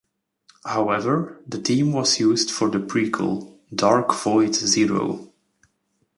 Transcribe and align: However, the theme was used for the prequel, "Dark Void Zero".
However, 0.65 1.39
the 1.45 1.59
theme 1.59 1.93
was 1.93 2.19
used 2.19 2.49
for 2.49 2.69
the 2.71 2.79
prequel, 2.79 3.59
"Dark 3.71 4.11
Void 4.15 4.55
Zero". 4.55 5.31